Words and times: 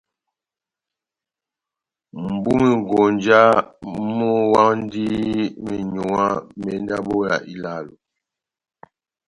mʼbúmwi-konja 2.23 3.41
múhukwindi 4.15 5.05
menyuwa 5.65 6.23
mé 6.61 6.73
ndabo 6.83 7.15
ilálo. 7.53 7.93